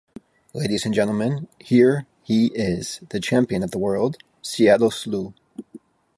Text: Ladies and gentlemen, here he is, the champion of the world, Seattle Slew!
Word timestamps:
Ladies 0.55 0.83
and 0.83 0.95
gentlemen, 0.95 1.47
here 1.59 2.07
he 2.23 2.47
is, 2.55 3.01
the 3.11 3.19
champion 3.19 3.61
of 3.61 3.69
the 3.69 3.77
world, 3.77 4.17
Seattle 4.41 4.89
Slew! 4.89 5.35